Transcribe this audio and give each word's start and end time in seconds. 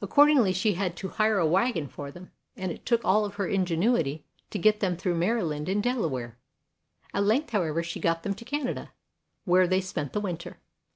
Accord 0.00 0.28
ingly 0.28 0.54
she 0.54 0.74
had 0.74 0.94
to 0.98 1.08
hire 1.08 1.38
a 1.38 1.44
wagon 1.44 1.88
for 1.88 2.12
them, 2.12 2.30
and 2.56 2.70
it 2.70 2.86
took 2.86 3.04
all 3.04 3.28
her 3.28 3.48
ingenuity 3.48 4.24
to 4.50 4.60
get 4.60 4.78
them 4.78 4.96
through 4.96 5.16
Maryland 5.16 5.68
and 5.68 5.82
Delaware. 5.82 6.38
At 7.12 7.24
length, 7.24 7.50
how 7.50 7.62
ever, 7.62 7.82
she 7.82 7.98
got 7.98 8.22
them 8.22 8.34
to 8.34 8.44
Canada, 8.44 8.92
where 9.44 9.66
they 9.66 9.80
spent 9.80 10.12
the 10.12 10.20
winter. 10.20 10.60